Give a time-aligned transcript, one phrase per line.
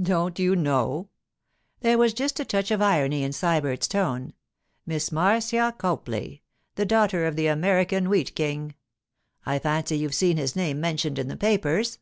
[0.00, 1.08] 'Don't you know?'
[1.80, 4.32] There was just a touch of irony in Sybert's tone.
[4.86, 6.44] 'Miss Marcia Copley,
[6.76, 11.36] the daughter of the American Wheat King—I fancy you've seen his name mentioned in the
[11.36, 11.98] papers.